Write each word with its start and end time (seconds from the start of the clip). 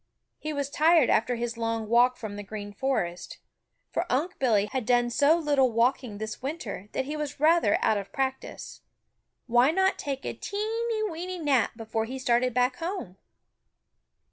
He 0.39 0.51
was 0.51 0.71
tired 0.71 1.11
after 1.11 1.35
his 1.35 1.57
long 1.59 1.87
walk 1.87 2.17
from 2.17 2.35
the 2.35 2.41
Green 2.41 2.73
Forest, 2.73 3.37
for 3.91 4.11
Unc' 4.11 4.39
Billy 4.39 4.65
had 4.71 4.83
done 4.83 5.11
so 5.11 5.37
little 5.37 5.71
walking 5.71 6.17
this 6.17 6.41
winter 6.41 6.89
that 6.93 7.05
he 7.05 7.15
was 7.15 7.39
rather 7.39 7.77
out 7.83 7.99
of 7.99 8.11
practice. 8.11 8.81
Why 9.45 9.69
not 9.69 9.99
take 9.99 10.25
a 10.25 10.33
teeny, 10.33 11.03
weeny 11.07 11.37
nap 11.37 11.77
before 11.77 12.05
he 12.05 12.17
started 12.17 12.51
back 12.51 12.77
home? 12.77 13.17